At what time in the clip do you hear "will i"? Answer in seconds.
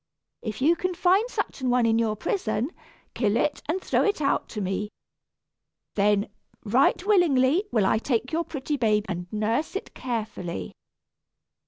7.71-7.99